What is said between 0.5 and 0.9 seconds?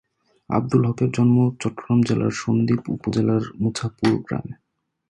Abdul